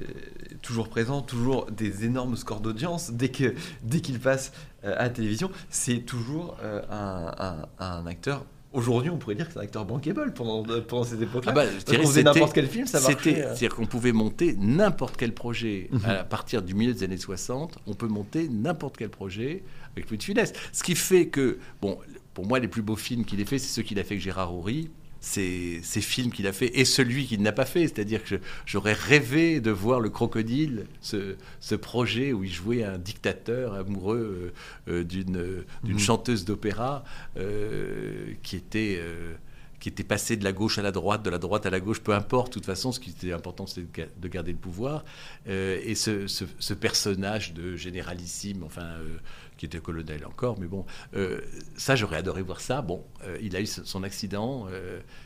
toujours 0.61 0.89
présent, 0.89 1.21
toujours 1.21 1.71
des 1.71 2.05
énormes 2.05 2.35
scores 2.35 2.59
d'audience. 2.61 3.11
Dès 3.11 3.29
que 3.29 3.55
dès 3.83 4.01
qu'il 4.01 4.19
passe 4.19 4.51
euh, 4.83 4.93
à 4.97 5.03
la 5.03 5.09
télévision, 5.09 5.49
c'est 5.69 5.99
toujours 5.99 6.57
un, 6.91 7.31
un- 7.39 7.65
un 7.79 8.05
acteur. 8.05 8.45
Aujourd'hui, 8.73 9.09
on 9.09 9.17
pourrait 9.17 9.35
dire 9.35 9.47
que 9.47 9.53
c'est 9.53 9.59
un 9.59 9.63
acteur 9.63 9.85
bankable 9.85 10.33
pendant, 10.33 10.61
pendant 10.81 11.05
ces 11.05 11.23
époques-là. 11.23 11.53
Ah 11.53 11.55
bah, 11.55 11.65
qu'on 11.65 11.93
faisait 11.93 12.05
c'était- 12.05 12.23
n'importe 12.23 12.51
quel 12.53 12.67
film, 12.67 12.85
ça 12.87 12.99
marchait. 12.99 13.33
C'est-à-dire 13.35 13.73
qu'on 13.73 13.85
pouvait 13.85 14.11
monter 14.11 14.53
n'importe 14.59 15.15
quel 15.15 15.33
projet 15.33 15.87
Mhm. 15.93 16.01
à 16.05 16.23
partir 16.25 16.61
du 16.61 16.73
milieu 16.73 16.93
des 16.93 17.03
années 17.03 17.15
60. 17.17 17.77
On 17.87 17.93
peut 17.93 18.09
monter 18.09 18.49
n'importe 18.49 18.97
quel 18.97 19.09
projet 19.09 19.63
avec 19.95 20.09
Louis 20.09 20.17
de 20.17 20.23
Funès. 20.23 20.51
Ce 20.73 20.83
qui 20.83 20.93
fait 20.95 21.27
que, 21.29 21.57
bon, 21.81 21.97
pour 22.33 22.45
moi, 22.45 22.59
les 22.59 22.67
plus 22.67 22.81
beaux 22.81 22.97
films 22.97 23.23
qu'il 23.23 23.39
ait 23.39 23.45
fait, 23.45 23.59
c'est 23.59 23.69
ceux 23.73 23.81
qu'il 23.81 23.97
a 23.97 24.03
fait 24.03 24.15
avec 24.15 24.21
Gérard 24.21 24.53
Houry. 24.53 24.89
Ces, 25.27 25.79
ces 25.81 26.01
films 26.01 26.31
qu'il 26.31 26.45
a 26.45 26.53
fait 26.53 26.69
et 26.79 26.85
celui 26.85 27.25
qu'il 27.25 27.41
n'a 27.41 27.51
pas 27.51 27.65
fait, 27.65 27.81
c'est-à-dire 27.87 28.23
que 28.23 28.35
j'aurais 28.67 28.93
rêvé 28.93 29.59
de 29.59 29.71
voir 29.71 29.99
le 29.99 30.11
Crocodile, 30.11 30.85
ce, 31.01 31.35
ce 31.59 31.73
projet 31.73 32.31
où 32.31 32.43
il 32.43 32.53
jouait 32.53 32.83
un 32.83 32.99
dictateur 32.99 33.73
amoureux 33.73 34.53
euh, 34.87 35.01
euh, 35.01 35.03
d'une 35.03 35.65
Mhm. 35.83 35.97
chanteuse 35.99 36.45
d'opéra 36.45 37.03
euh, 37.37 38.33
qui 38.43 38.55
était 38.55 38.97
euh, 38.99 39.33
qui 39.79 39.89
était 39.89 40.03
passé 40.03 40.35
de 40.35 40.43
la 40.43 40.51
gauche 40.51 40.79
à 40.79 40.81
la 40.81 40.91
droite, 40.91 41.21
de 41.23 41.29
la 41.29 41.37
droite 41.37 41.65
à 41.67 41.69
la 41.69 41.79
gauche, 41.79 42.01
peu 42.01 42.13
importe. 42.13 42.47
De 42.47 42.53
toute 42.53 42.65
façon, 42.65 42.91
ce 42.91 42.99
qui 42.99 43.11
était 43.11 43.33
important, 43.33 43.67
c'était 43.67 44.09
de 44.19 44.27
garder 44.27 44.51
le 44.51 44.57
pouvoir. 44.57 45.03
Euh, 45.47 45.79
et 45.83 45.93
ce, 45.93 46.25
ce, 46.27 46.73
personnage 46.73 47.53
de 47.53 47.75
généralissime, 47.75 48.63
enfin, 48.63 48.81
euh, 48.81 49.17
qui 49.57 49.65
était 49.65 49.79
colonel 49.79 50.25
encore, 50.25 50.59
mais 50.59 50.67
bon, 50.67 50.85
euh, 51.15 51.39
ça, 51.77 51.95
j'aurais 51.95 52.17
adoré 52.17 52.41
voir 52.41 52.61
ça. 52.61 52.81
Bon, 52.81 53.03
il 53.41 53.55
a 53.55 53.61
eu 53.61 53.65
son 53.65 54.03
accident 54.03 54.67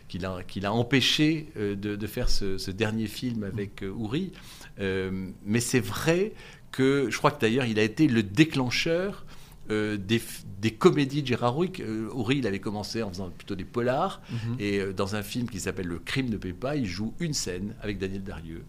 qui 0.07 0.19
l'a 0.19 0.73
empêché 0.73 1.49
de, 1.55 1.73
de, 1.73 2.07
faire 2.07 2.29
ce, 2.29 2.57
ce, 2.57 2.71
dernier 2.71 3.07
film 3.07 3.43
avec 3.43 3.83
Ouri. 3.83 4.31
mais 4.77 5.59
c'est 5.59 5.79
vrai 5.79 6.33
que 6.71 7.09
je 7.09 7.17
crois 7.17 7.31
que 7.31 7.41
d'ailleurs, 7.41 7.65
il 7.65 7.79
a 7.79 7.83
été 7.83 8.07
le 8.07 8.23
déclencheur 8.23 9.25
euh, 9.71 9.97
des, 9.97 10.71
comédies 10.71 11.21
de 11.21 11.27
Gérard 11.27 11.53
Rouy. 11.53 11.71
Euh, 11.79 12.09
il 12.31 12.47
avait 12.47 12.59
commencé 12.59 13.03
en 13.03 13.09
faisant 13.09 13.29
plutôt 13.29 13.55
des 13.55 13.65
polars. 13.65 14.21
Mhm. 14.31 14.55
Et 14.59 14.79
euh, 14.79 14.93
dans 14.93 15.15
un 15.15 15.21
film 15.21 15.47
qui 15.47 15.59
s'appelle 15.59 15.85
Le 15.85 15.99
crime 15.99 16.29
ne 16.29 16.37
paie 16.37 16.53
pas, 16.53 16.75
il 16.75 16.87
joue 16.87 17.13
une 17.19 17.33
scène 17.33 17.75
avec 17.81 17.99
Daniel 17.99 18.23
Darieux. 18.23 18.63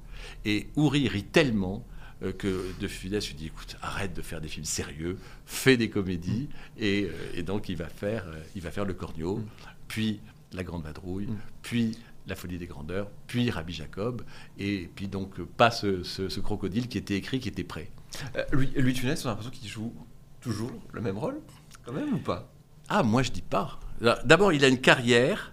Et 0.44 0.68
Houry 0.76 1.08
rit 1.08 1.24
tellement 1.24 1.86
que 2.20 2.64
De 2.80 2.88
Funès 2.88 3.26
lui 3.28 3.34
dit 3.34 3.46
écoute, 3.46 3.76
arrête 3.82 4.14
de 4.14 4.22
faire 4.22 4.40
des 4.40 4.48
films 4.48 4.64
sérieux, 4.64 5.18
fais 5.46 5.76
des 5.76 5.88
comédies. 5.90 6.48
Mhm. 6.76 6.82
Et, 7.34 7.42
donc, 7.42 7.68
il 7.68 7.76
va 7.76 7.88
faire, 7.88 8.26
il 8.54 8.62
va 8.62 8.70
faire 8.70 8.84
Le 8.84 8.94
Cornio, 8.94 9.36
mhm. 9.36 9.46
puis 9.88 10.20
La 10.52 10.64
Grande 10.64 10.84
Vadrouille, 10.84 11.28
puis 11.62 11.96
la 12.26 12.36
folie 12.36 12.58
des 12.58 12.66
grandeurs, 12.66 13.10
puis 13.26 13.50
Rabbi 13.50 13.72
Jacob, 13.72 14.22
et 14.58 14.90
puis 14.94 15.08
donc 15.08 15.40
pas 15.40 15.70
ce, 15.70 16.40
crocodile 16.40 16.86
qui 16.86 16.98
était 16.98 17.16
écrit, 17.16 17.40
qui 17.40 17.48
était 17.48 17.64
prêt. 17.64 17.90
lui, 18.52 18.68
lui 18.76 18.94
Funès, 18.94 19.24
on 19.24 19.28
a 19.28 19.32
l'impression 19.32 19.50
qu'il 19.50 19.68
joue 19.68 19.92
toujours 20.40 20.72
le 20.92 21.00
même 21.00 21.18
rôle, 21.18 21.40
quand 21.84 21.92
même, 21.92 22.14
ou 22.14 22.18
pas? 22.18 22.52
Ah, 22.88 23.02
moi 23.02 23.22
je 23.22 23.30
dis 23.30 23.42
pas. 23.42 23.78
D'abord, 24.24 24.52
il 24.52 24.64
a 24.64 24.68
une 24.68 24.80
carrière 24.80 25.52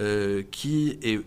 euh, 0.00 0.42
qui 0.50 0.98
est. 1.02 1.20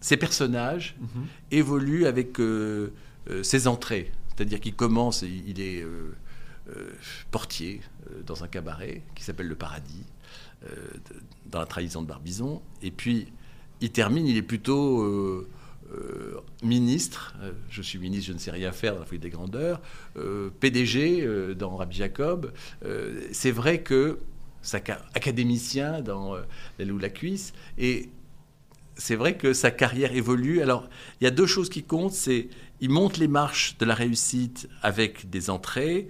Ses 0.00 0.16
personnages 0.16 0.96
mhm. 1.00 1.26
évoluent 1.50 2.06
avec 2.06 2.38
euh, 2.38 2.44
euh, 2.44 2.92
ses 3.42 3.66
entrées. 3.66 4.12
C'est-à-dire 4.28 4.60
qu'il 4.60 4.74
commence, 4.74 5.22
il 5.22 5.60
est 5.60 5.84
portier 7.30 7.80
dans 8.26 8.44
un 8.44 8.48
cabaret 8.48 9.02
qui 9.14 9.24
s'appelle 9.24 9.48
Le 9.48 9.56
Paradis, 9.56 10.04
dans 11.46 11.58
la 11.58 11.66
trahison 11.66 12.02
de 12.02 12.06
Barbizon. 12.06 12.62
Et 12.82 12.90
puis, 12.90 13.32
il 13.80 13.90
termine, 13.90 14.26
il 14.26 14.36
est 14.36 14.42
plutôt 14.42 15.46
euh, 15.94 16.40
ministre, 16.62 17.34
euh, 17.40 17.52
je 17.70 17.80
suis 17.80 17.98
ministre, 17.98 18.26
je 18.26 18.32
ne 18.34 18.38
sais 18.38 18.50
rien 18.50 18.72
faire 18.72 18.92
dans 18.92 19.00
la 19.00 19.06
folie 19.06 19.20
des 19.20 19.30
grandeurs, 19.30 19.80
euh, 20.18 20.50
PDG 20.60 21.54
dans 21.54 21.76
Rabbi 21.76 21.96
Jacob. 21.96 22.52
c'est 23.32 23.50
vrai 23.50 23.82
que 23.82 24.18
académicien 25.14 26.02
dans 26.02 26.36
La 26.78 26.84
Lou 26.84 26.98
la 26.98 27.08
cuisse 27.08 27.54
et 27.78 28.10
c'est 28.98 29.16
vrai 29.16 29.36
que 29.36 29.52
sa 29.52 29.70
carrière 29.70 30.12
évolue. 30.12 30.60
Alors, 30.60 30.88
il 31.20 31.24
y 31.24 31.26
a 31.26 31.30
deux 31.30 31.46
choses 31.46 31.70
qui 31.70 31.82
comptent, 31.82 32.12
c'est 32.12 32.48
il 32.80 32.90
monte 32.90 33.16
les 33.16 33.28
marches 33.28 33.76
de 33.78 33.84
la 33.84 33.94
réussite 33.94 34.68
avec 34.82 35.30
des 35.30 35.50
entrées. 35.50 36.08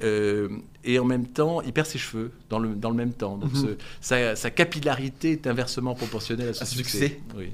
et 0.00 0.98
en 0.98 1.04
même 1.04 1.26
temps, 1.26 1.60
il 1.60 1.72
perd 1.72 1.86
ses 1.86 1.98
cheveux 1.98 2.30
dans 2.48 2.58
le, 2.58 2.74
dans 2.74 2.90
le 2.90 2.96
même 2.96 3.12
temps. 3.12 3.36
Donc, 3.36 3.52
mhm. 3.52 3.76
sa, 4.00 4.50
capillarité 4.50 5.32
est 5.32 5.46
inversement 5.46 5.94
proportionnelle 5.94 6.48
à 6.48 6.54
son 6.54 6.64
succès. 6.64 7.20
Oui. 7.36 7.50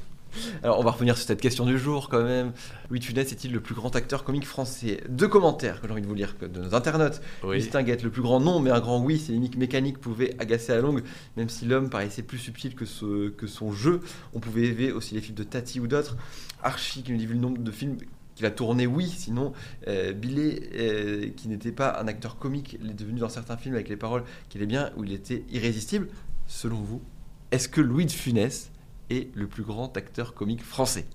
Alors, 0.62 0.80
on 0.80 0.82
va 0.82 0.90
revenir 0.90 1.16
sur 1.16 1.26
cette 1.26 1.40
question 1.40 1.64
du 1.66 1.78
jour 1.78 2.08
quand 2.08 2.22
même. 2.22 2.52
Louis 2.90 3.00
de 3.00 3.04
Funès 3.04 3.30
est-il 3.32 3.52
le 3.52 3.60
plus 3.60 3.74
grand 3.74 3.94
acteur 3.96 4.24
comique 4.24 4.46
français 4.46 5.02
Deux 5.08 5.28
commentaires 5.28 5.80
que 5.80 5.86
j'ai 5.86 5.92
envie 5.92 6.02
de 6.02 6.06
vous 6.06 6.14
lire 6.14 6.36
de 6.40 6.60
nos 6.60 6.74
internautes. 6.74 7.20
Oui. 7.42 7.60
Le 7.74 8.08
plus 8.08 8.22
grand 8.22 8.40
nom, 8.40 8.60
mais 8.60 8.70
un 8.70 8.80
grand 8.80 9.00
oui, 9.00 9.18
ses 9.18 9.32
limites 9.32 9.56
mécaniques 9.56 9.98
pouvaient 9.98 10.34
agacer 10.38 10.72
à 10.72 10.80
longue, 10.80 11.02
même 11.36 11.48
si 11.48 11.64
l'homme 11.64 11.90
paraissait 11.90 12.22
plus 12.22 12.38
subtil 12.38 12.74
que, 12.74 12.84
ce, 12.84 13.28
que 13.30 13.46
son 13.46 13.72
jeu. 13.72 14.00
On 14.32 14.40
pouvait 14.40 14.62
élever 14.62 14.92
aussi 14.92 15.14
les 15.14 15.20
films 15.20 15.36
de 15.36 15.44
Tati 15.44 15.80
ou 15.80 15.86
d'autres. 15.86 16.16
Archie 16.62 17.02
qui 17.02 17.12
nous 17.12 17.18
dit 17.18 17.26
le 17.26 17.34
nombre 17.34 17.58
de 17.58 17.70
films 17.70 17.96
qu'il 18.34 18.46
a 18.46 18.50
tourné, 18.50 18.86
oui, 18.86 19.08
sinon 19.08 19.52
euh, 19.86 20.12
Billet, 20.12 20.70
euh, 20.74 21.28
qui 21.36 21.48
n'était 21.48 21.72
pas 21.72 22.00
un 22.00 22.08
acteur 22.08 22.38
comique, 22.38 22.76
il 22.82 22.90
est 22.90 22.94
devenu 22.94 23.20
dans 23.20 23.28
certains 23.28 23.56
films 23.56 23.74
avec 23.74 23.88
les 23.88 23.96
paroles 23.96 24.24
qu'il 24.48 24.62
est 24.62 24.66
bien, 24.66 24.90
où 24.96 25.04
il 25.04 25.12
était 25.12 25.44
irrésistible. 25.50 26.08
Selon 26.46 26.76
vous, 26.76 27.02
est-ce 27.50 27.68
que 27.68 27.80
Louis 27.80 28.06
de 28.06 28.12
Funès 28.12 28.70
est 29.10 29.34
le 29.34 29.46
plus 29.46 29.62
grand 29.62 29.96
acteur 29.96 30.34
comique 30.34 30.62
français 30.62 31.06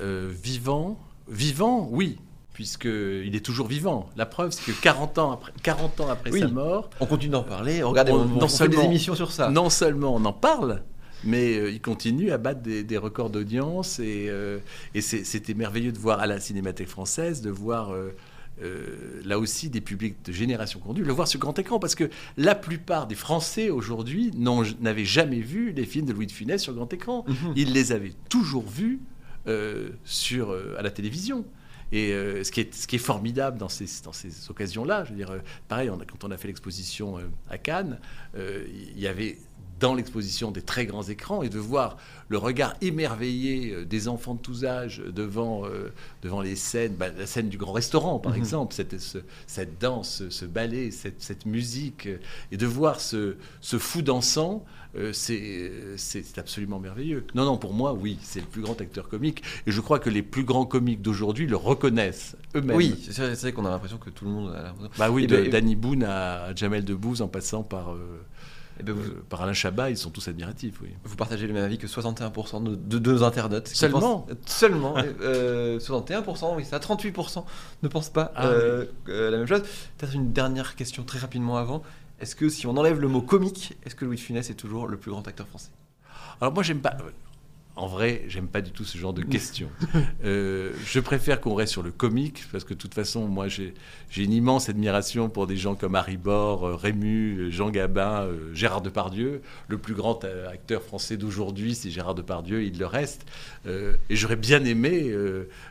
euh, 0.00 0.30
Vivant 0.30 0.98
Vivant, 1.28 1.88
oui, 1.90 2.18
puisqu'il 2.52 3.34
est 3.34 3.44
toujours 3.44 3.68
vivant. 3.68 4.10
La 4.16 4.26
preuve, 4.26 4.50
c'est 4.50 4.72
que 4.72 4.82
40 4.82 5.18
ans 5.18 5.32
après, 5.32 5.52
40 5.62 6.00
ans 6.00 6.08
après 6.08 6.32
sa 6.32 6.48
mort... 6.48 6.90
On 7.00 7.06
continue 7.06 7.30
d'en 7.30 7.44
parler, 7.44 7.82
regardez, 7.82 8.12
on, 8.12 8.28
on, 8.40 8.48
fait 8.48 8.68
des 8.68 8.80
émissions 8.80 9.14
sur 9.14 9.30
ça. 9.30 9.48
Non 9.50 9.70
seulement 9.70 10.14
on 10.14 10.24
en 10.24 10.32
parle, 10.32 10.82
mais 11.24 11.56
euh, 11.56 11.70
il 11.70 11.80
continue 11.80 12.32
à 12.32 12.38
battre 12.38 12.60
des, 12.60 12.98
records 12.98 13.30
d'audience, 13.30 14.00
et, 14.00 14.26
euh, 14.28 14.58
et 14.94 15.00
c'était 15.00 15.54
merveilleux 15.54 15.92
de 15.92 15.98
voir 15.98 16.18
à 16.18 16.26
la 16.26 16.40
Cinémathèque 16.40 16.88
française, 16.88 17.40
de 17.40 17.50
voir... 17.50 17.94
Euh, 18.62 19.20
là 19.24 19.38
aussi 19.38 19.70
des 19.70 19.80
publics 19.80 20.16
de 20.24 20.32
génération 20.32 20.78
conduite, 20.80 21.06
le 21.06 21.12
voir 21.12 21.28
sur 21.28 21.40
grand 21.40 21.58
écran, 21.58 21.78
parce 21.78 21.94
que 21.94 22.10
la 22.36 22.54
plupart 22.54 23.06
des 23.06 23.14
Français 23.14 23.70
aujourd'hui 23.70 24.30
n'avaient 24.80 25.04
jamais 25.04 25.40
vu 25.40 25.72
les 25.72 25.84
films 25.84 26.06
de 26.06 26.12
Louis 26.12 26.26
de 26.26 26.32
Funès 26.32 26.62
sur 26.62 26.74
grand 26.74 26.92
écran. 26.92 27.24
Mhm. 27.26 27.52
Ils 27.56 27.72
les 27.72 27.92
avaient 27.92 28.14
toujours 28.28 28.68
vus 28.68 29.00
euh, 29.46 29.90
sur, 30.04 30.50
euh, 30.50 30.76
à 30.78 30.82
la 30.82 30.90
télévision. 30.90 31.44
Et 31.94 32.12
ce, 32.12 32.50
qui 32.50 32.60
est, 32.60 32.74
ce, 32.74 32.86
qui 32.86 32.96
est, 32.96 32.98
formidable 32.98 33.58
dans 33.58 33.68
ces, 33.68 33.84
dans 34.02 34.14
ces 34.14 34.48
occasions-là, 34.48 35.04
je 35.04 35.10
veux 35.10 35.16
dire, 35.16 35.30
pareil, 35.68 35.90
on 35.90 36.00
a, 36.00 36.06
quand 36.06 36.24
on 36.24 36.30
a 36.30 36.38
fait 36.38 36.48
l'exposition 36.48 37.18
à 37.50 37.58
Cannes, 37.58 37.98
il 38.34 38.98
y 38.98 39.06
avait 39.06 39.36
dans 39.82 39.94
l'exposition 39.96 40.52
des 40.52 40.62
très 40.62 40.86
grands 40.86 41.02
écrans 41.02 41.42
et 41.42 41.48
de 41.48 41.58
voir 41.58 41.96
le 42.28 42.38
regard 42.38 42.74
émerveillé 42.80 43.72
euh, 43.72 43.84
des 43.84 44.06
enfants 44.06 44.34
de 44.34 44.40
tous 44.40 44.64
âges 44.64 45.02
devant, 45.04 45.66
euh, 45.66 45.92
devant 46.22 46.40
les 46.40 46.54
scènes, 46.54 46.94
bah, 46.94 47.08
la 47.18 47.26
scène 47.26 47.48
du 47.48 47.58
grand 47.58 47.72
restaurant 47.72 48.20
par 48.20 48.32
mhm. 48.32 48.38
exemple, 48.38 48.74
cette, 48.74 48.94
cette 49.48 49.80
danse, 49.80 50.22
ce 50.28 50.44
ballet, 50.44 50.92
cette, 50.92 51.20
cette, 51.20 51.46
musique, 51.46 52.08
et 52.52 52.56
de 52.56 52.66
voir 52.66 53.00
ce, 53.00 53.34
ce 53.60 53.76
fou 53.76 54.02
dansant, 54.02 54.64
euh, 54.94 55.12
c'est 55.12 56.38
absolument 56.38 56.78
merveilleux. 56.78 57.26
Non, 57.34 57.44
non, 57.44 57.58
pour 57.58 57.72
moi, 57.72 57.92
oui, 57.92 58.18
c'est 58.22 58.40
le 58.40 58.46
plus 58.46 58.62
grand 58.62 58.80
acteur 58.80 59.08
comique, 59.08 59.42
et 59.66 59.72
je 59.72 59.80
crois 59.80 59.98
que 59.98 60.10
les 60.10 60.22
plus 60.22 60.44
grands 60.44 60.66
comiques 60.66 61.02
d'aujourd'hui 61.02 61.48
le 61.48 61.56
reconnaissent 61.56 62.36
eux-mêmes. 62.54 62.76
Oui, 62.76 62.94
c'est 63.10 63.34
vrai, 63.34 63.52
qu'on 63.52 63.66
a 63.66 63.70
l'impression 63.70 63.98
que 63.98 64.10
tout 64.10 64.26
le 64.26 64.30
monde 64.30 64.54
a 64.54 64.72
Bah 64.96 65.10
oui, 65.10 65.26
de, 65.26 65.46
Danny 65.46 65.74
Boone 65.74 66.04
à 66.04 66.54
Jamel 66.54 66.84
Debbouze 66.84 67.20
en 67.20 67.28
passant 67.28 67.64
par... 67.64 67.96
Eh 68.80 68.82
ben, 68.82 68.96
euh, 68.96 69.22
par 69.28 69.42
Alain 69.42 69.52
Chabat, 69.52 69.90
ils 69.90 69.96
sont 69.96 70.10
tous 70.10 70.28
admiratifs. 70.28 70.80
Oui. 70.82 70.90
Vous 71.04 71.16
partagez 71.16 71.46
le 71.46 71.52
même 71.52 71.64
avis 71.64 71.78
que 71.78 71.86
61% 71.86 72.62
de, 72.62 72.74
de, 72.98 73.12
nos 73.12 73.22
internautes. 73.22 73.68
Seulement 73.68 74.26
Seulement. 74.46 74.96
61%, 74.96 75.22
euh, 75.22 76.56
oui, 76.56 76.64
ça. 76.64 76.78
38% 76.78 77.44
ne 77.82 77.88
pensent 77.88 78.10
pas 78.10 78.32
ah 78.34 78.46
euh, 78.46 78.86
la 79.06 79.36
même 79.36 79.46
chose. 79.46 79.62
Peut-être 79.98 80.14
une 80.14 80.32
dernière 80.32 80.74
question 80.74 81.04
très 81.04 81.18
rapidement 81.18 81.56
avant. 81.56 81.82
Est-ce 82.20 82.36
que 82.36 82.48
si 82.48 82.66
on 82.66 82.76
enlève 82.76 83.00
le 83.00 83.08
mot 83.08 83.20
comique, 83.20 83.76
est-ce 83.84 83.94
que 83.94 84.04
Louis 84.04 84.16
de 84.16 84.20
Funès 84.20 84.48
est 84.48 84.54
toujours 84.54 84.86
le 84.86 84.96
plus 84.96 85.10
grand 85.10 85.26
acteur 85.26 85.46
français? 85.48 85.70
Alors 86.40 86.54
moi, 86.54 86.62
j'aime 86.62 86.80
pas. 86.80 86.96
En 87.74 87.86
vrai, 87.86 88.24
j'aime 88.28 88.48
pas 88.48 88.60
du 88.60 88.70
tout 88.70 88.84
ce 88.84 88.98
genre 88.98 89.14
de 89.14 89.22
questions. 89.22 89.68
Euh, 90.24 90.72
je 90.86 91.00
préfère 91.00 91.40
qu'on 91.40 91.54
reste 91.54 91.72
sur 91.72 91.82
le 91.82 91.90
comique, 91.90 92.44
parce 92.52 92.64
que 92.64 92.74
de 92.74 92.78
toute 92.78 92.94
façon, 92.94 93.26
moi, 93.26 93.48
j'ai 93.48 93.74
une 94.16 94.32
immense 94.32 94.68
admiration 94.68 95.28
pour 95.28 95.46
des 95.46 95.56
gens 95.56 95.74
comme 95.74 95.94
Harry 95.94 96.16
Bor, 96.16 96.64
euh, 96.64 96.76
Rému, 96.76 97.38
euh, 97.38 97.50
Jean 97.50 97.70
Gabin, 97.70 98.28
Gérard 98.52 98.82
Depardieu. 98.82 99.42
Le 99.68 99.78
plus 99.78 99.94
grand 99.94 100.24
acteur 100.50 100.82
français 100.82 101.16
d'aujourd'hui, 101.16 101.74
c'est 101.74 101.90
Gérard 101.90 102.14
Depardieu, 102.14 102.62
il 102.62 102.78
le 102.78 102.86
reste. 102.86 103.26
et 103.66 104.16
j'aurais 104.16 104.36
bien 104.36 104.64
aimé 104.64 105.12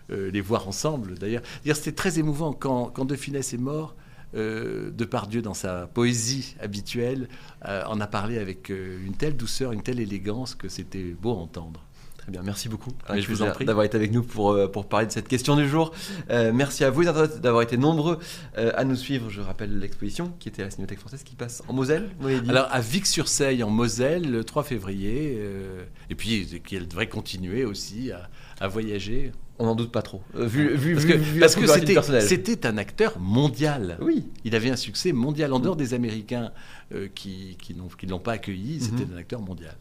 les 0.10 0.42
voir 0.42 0.68
ensemble, 0.68 1.18
d'ailleurs. 1.18 1.44
C'était 1.66 1.94
très 1.94 2.20
émouvant 2.20 2.54
quand, 2.54 2.88
quand 2.88 3.06
De 3.06 3.16
Funès 3.16 3.54
est 3.54 3.58
mort. 3.58 3.96
Depardieu, 4.34 5.42
dans 5.42 5.54
sa 5.54 5.88
poésie 5.88 6.56
habituelle, 6.62 7.28
en 7.64 8.00
a 8.02 8.08
parlé 8.08 8.38
avec 8.38 8.70
une 8.70 9.16
telle 9.18 9.38
douceur, 9.38 9.72
une 9.72 9.84
telle 9.84 10.00
élégance 10.00 10.56
que 10.56 10.68
c'était 10.68 11.16
beau 11.20 11.32
à 11.32 11.36
entendre. 11.36 11.82
Très 12.32 12.38
bien, 12.40 12.46
merci 12.46 12.70
beaucoup. 12.70 12.92
je 13.14 13.28
vous 13.28 13.42
en 13.42 13.52
prie 13.52 13.66
d'avoir 13.66 13.86
été 13.86 13.98
avec 13.98 14.14
nous 14.14 14.24
pour, 14.24 14.52
euh, 14.52 14.70
pour 14.70 14.88
parler 14.88 15.06
de 15.06 15.12
cette 15.12 15.28
question 15.28 15.58
du 15.58 15.68
jour. 15.68 15.92
Euh, 16.30 16.54
merci 16.54 16.86
à 16.86 16.90
vous, 16.90 17.04
d'avoir 17.04 17.62
été 17.62 17.76
nombreux 17.76 18.20
euh, 18.58 18.72
à 18.76 18.86
nous 18.86 18.96
suivre. 18.96 19.30
Je 19.30 19.42
rappelle 19.42 19.80
l'exposition 19.80 20.32
qui 20.40 20.48
était 20.48 20.62
à 20.62 20.66
la 20.66 20.72
Cinémathèque 20.72 21.00
française 21.00 21.24
qui 21.24 21.36
passe 21.36 21.62
en 21.68 21.74
Moselle. 21.74 22.10
Alors 22.48 22.70
à 22.72 22.80
Vic-sur-Seille 22.80 23.64
en 23.64 23.70
Moselle 23.70 24.32
le 24.32 24.46
3 24.46 24.64
février. 24.64 25.42
et 26.10 26.16
puis 26.16 26.62
qu'elle 26.66 26.88
devrait 26.88 27.10
continuer 27.10 27.66
aussi 27.66 28.14
à, 28.14 28.30
à 28.62 28.70
voyager. 28.70 29.34
On 29.60 29.66
n'en 29.66 29.76
doute 29.76 29.92
pas 29.92 30.02
trop. 30.02 30.22
vu, 30.34 30.74
vu, 30.78 30.94
parce 30.94 31.06
que, 31.06 31.40
parce 31.40 31.56
que 31.56 32.22
c'était 32.22 32.66
un 32.66 32.78
acteur 32.78 33.20
mondial. 33.20 33.98
Oui. 34.02 34.24
Il 34.46 34.56
avait 34.56 34.70
un 34.70 34.78
succès 34.78 35.12
mondial 35.12 35.52
en 35.52 35.60
dehors 35.60 35.76
des 35.76 35.94
Américains 35.94 36.54
qui, 37.14 37.58
qui 37.60 38.08
n'ont 38.08 38.20
pas 38.20 38.32
accueilli. 38.32 38.80
C'était 38.80 39.06
mhm. 39.06 39.16
un 39.16 39.18
acteur 39.18 39.42
mondial. 39.42 39.76